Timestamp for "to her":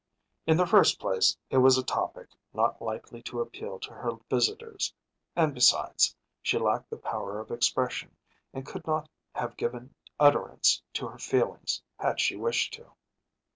3.81-4.13, 10.93-11.19